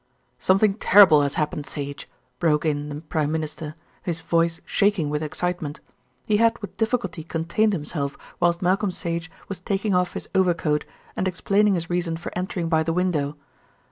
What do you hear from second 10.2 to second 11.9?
overcoat and explaining